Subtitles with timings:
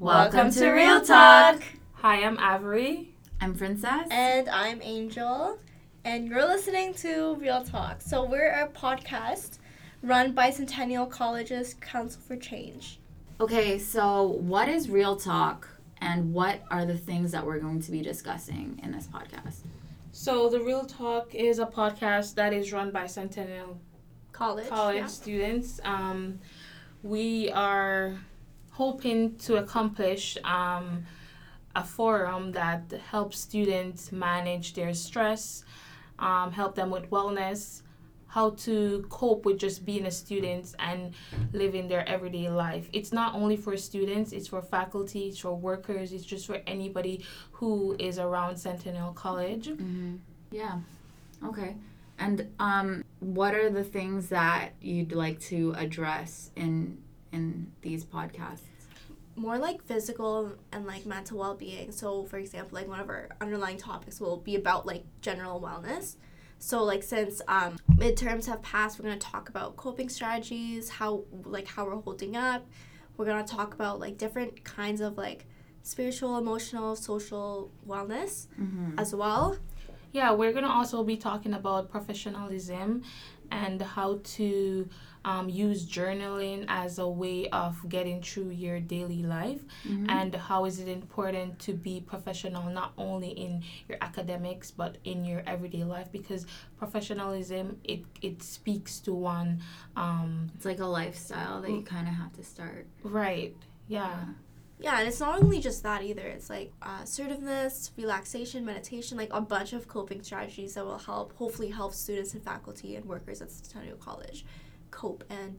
[0.00, 1.60] Welcome to Real Talk.
[1.94, 3.16] Hi, I'm Avery.
[3.40, 4.06] I'm Princess.
[4.12, 5.58] And I'm Angel.
[6.04, 8.00] And you're listening to Real Talk.
[8.00, 9.58] So we're a podcast
[10.04, 13.00] run by Centennial College's Council for Change.
[13.40, 15.68] Okay, so what is Real Talk
[16.00, 19.62] and what are the things that we're going to be discussing in this podcast?
[20.12, 23.80] So, The Real Talk is a podcast that is run by Centennial
[24.30, 24.68] College.
[24.68, 25.06] College yeah.
[25.06, 25.80] students.
[25.82, 26.38] Um,
[27.02, 28.16] we are
[28.78, 31.04] hoping to accomplish um,
[31.74, 35.64] a forum that helps students manage their stress,
[36.20, 37.82] um, help them with wellness,
[38.28, 41.12] how to cope with just being a student and
[41.52, 42.88] living their everyday life.
[42.92, 47.24] It's not only for students, it's for faculty, it's for workers, it's just for anybody
[47.50, 49.66] who is around Centennial College.
[49.70, 50.16] Mm-hmm.
[50.52, 50.78] Yeah.
[51.44, 51.74] Okay.
[52.20, 56.98] And um, what are the things that you'd like to address in
[57.32, 58.60] in these podcasts?
[59.36, 61.92] More like physical and like mental well being.
[61.92, 66.16] So, for example, like one of our underlying topics will be about like general wellness.
[66.58, 71.68] So, like since um, midterms have passed, we're gonna talk about coping strategies, how like
[71.68, 72.66] how we're holding up.
[73.16, 75.46] We're gonna talk about like different kinds of like
[75.84, 78.98] spiritual, emotional, social wellness Mm-hmm.
[78.98, 79.56] as well.
[80.10, 83.02] Yeah, we're gonna also be talking about professionalism
[83.50, 84.88] and how to
[85.24, 90.08] um, use journaling as a way of getting through your daily life Mm-hmm.
[90.10, 95.24] and how is it important to be professional not only in your academics but in
[95.24, 96.46] your everyday life because
[96.78, 99.60] professionalism it, it speaks to one
[99.96, 102.86] um, It's like a lifestyle that you kind of have to start.
[103.02, 103.54] right
[103.88, 104.24] yeah Yeah,
[104.98, 106.22] and it's not only just that either.
[106.22, 111.34] It's like uh, assertiveness, relaxation, meditation, like a bunch of coping strategies that will help,
[111.36, 114.44] hopefully, help students and faculty and workers at Centennial College
[114.90, 115.58] cope and,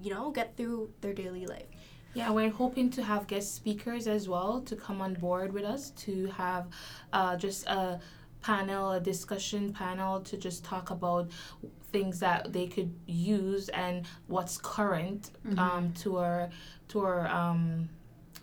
[0.00, 1.66] you know, get through their daily life.
[2.14, 5.90] Yeah, we're hoping to have guest speakers as well to come on board with us
[5.90, 6.66] to have
[7.12, 8.00] uh, just a
[8.42, 11.30] panel, a discussion panel to just talk about
[11.92, 16.50] things that they could use and what's current um, to our
[16.88, 17.88] to our um,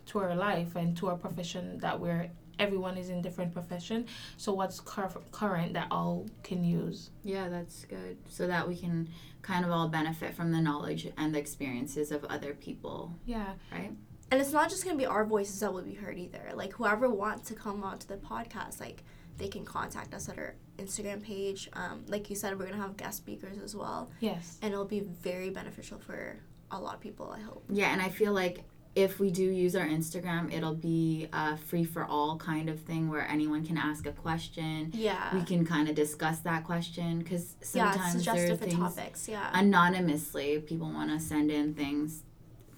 [0.08, 4.04] to our life and to our profession that we're everyone is in different profession.
[4.36, 7.10] So what's cur- current that all can use.
[7.22, 8.16] Yeah, that's good.
[8.28, 9.08] So that we can
[9.42, 13.52] kind of all benefit from the knowledge and the experiences of other people, Yeah.
[13.70, 13.92] right?
[14.32, 16.50] And it's not just going to be our voices that will be heard either.
[16.52, 19.04] Like, whoever wants to come onto the podcast, like,
[19.38, 21.70] they can contact us at our Instagram page.
[21.74, 24.10] Um, like you said, we're going to have guest speakers as well.
[24.18, 24.58] Yes.
[24.62, 26.36] And it'll be very beneficial for
[26.72, 27.64] a lot of people, I hope.
[27.70, 28.64] Yeah, and I feel like
[29.04, 33.08] if we do use our Instagram, it'll be a free for all kind of thing
[33.08, 34.90] where anyone can ask a question.
[34.92, 35.32] Yeah.
[35.36, 39.28] We can kind of discuss that question because sometimes suggest there are things topics.
[39.28, 39.48] Yeah.
[39.54, 40.58] anonymously.
[40.60, 42.22] People want to send in things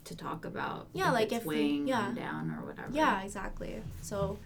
[0.05, 0.89] to talk about.
[0.93, 2.03] Yeah, if like if we- weighing yeah.
[2.07, 2.89] them down or whatever.
[2.93, 3.83] Yeah, exactly.
[4.03, 4.39] So,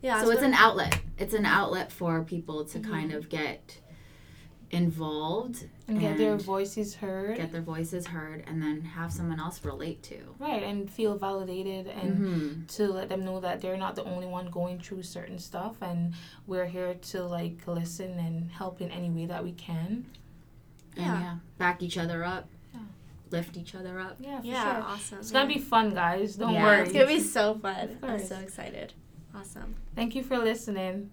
[0.00, 0.22] yeah.
[0.22, 0.98] so it's an outlet.
[1.18, 2.90] It's an outlet for people to Mm-hmm.
[2.90, 3.80] kind of get
[4.70, 7.36] involved And get their voices heard.
[7.36, 10.18] get their voices heard, and then have someone else relate to.
[10.38, 12.66] right, and feel validated and Mm-hmm.
[12.66, 16.14] to let them know that they're not the only one going through certain stuff and
[16.46, 20.04] we're here to like listen and help in any way that we can
[20.96, 21.20] And Yeah.
[21.20, 22.80] yeah, back each other up, Yeah.
[23.30, 24.16] lift each other up.
[24.20, 25.18] yeah for Yeah, sure awesome.
[25.20, 26.64] it's gonna be fun guys don't Yeah.
[26.64, 27.98] worry It's gonna be so fun.
[28.02, 28.92] Of I'm so excited.
[29.34, 29.76] Awesome.
[29.94, 31.10] thank you for listening